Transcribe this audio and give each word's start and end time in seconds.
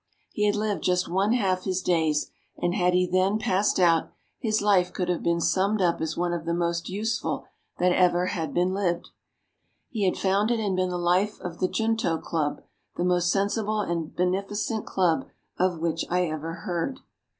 He 0.31 0.47
had 0.47 0.55
lived 0.55 0.81
just 0.81 1.07
one 1.07 1.33
half 1.33 1.65
his 1.65 1.79
days; 1.83 2.31
and 2.57 2.73
had 2.73 2.95
he 2.95 3.05
then 3.05 3.37
passed 3.37 3.79
out, 3.79 4.09
his 4.39 4.59
life 4.59 4.91
could 4.91 5.09
have 5.09 5.21
been 5.21 5.39
summed 5.39 5.79
up 5.79 6.01
as 6.01 6.17
one 6.17 6.33
of 6.33 6.43
the 6.45 6.55
most 6.55 6.89
useful 6.89 7.45
that 7.77 7.91
ever 7.91 8.25
has 8.25 8.49
been 8.49 8.73
lived. 8.73 9.09
He 9.91 10.05
had 10.05 10.17
founded 10.17 10.59
and 10.59 10.75
been 10.75 10.89
the 10.89 10.97
life 10.97 11.39
of 11.41 11.59
the 11.59 11.67
Junto 11.67 12.17
Club 12.17 12.63
the 12.95 13.05
most 13.05 13.31
sensible 13.31 13.79
and 13.81 14.15
beneficent 14.15 14.87
club 14.87 15.27
of 15.59 15.77
which 15.77 16.03
I 16.09 16.25
ever 16.25 16.61
heard. 16.65 17.01